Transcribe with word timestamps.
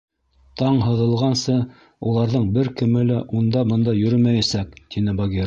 —Таң 0.61 0.77
һыҙылғансы 0.85 1.57
уларҙың 2.13 2.49
бер 2.57 2.73
кеме 2.81 3.05
лә 3.11 3.19
унда-бында 3.41 3.97
йөрөмәйәсәк,— 4.01 4.75
тине 4.97 5.17
Багира. 5.23 5.39